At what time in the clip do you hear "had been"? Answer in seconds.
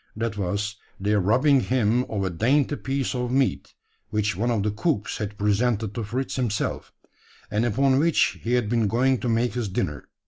8.53-8.87